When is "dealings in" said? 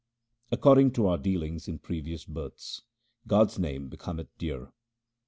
1.19-1.77